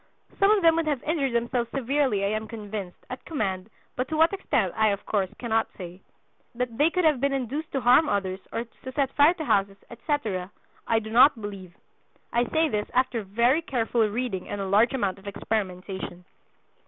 [0.39, 4.17] Some of them would have injured themselves severely, I am convinced, at command, but to
[4.17, 6.01] what extent I of course cannot say.
[6.55, 9.77] That they could have been induced to harm others, or to set fire to houses,
[9.91, 10.49] etc.,
[10.87, 11.77] I do not believe.
[12.33, 16.25] I say this after very careful reading and a large amount of experimentation."